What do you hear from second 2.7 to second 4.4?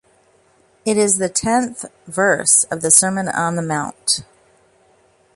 of the Sermon on the Mount.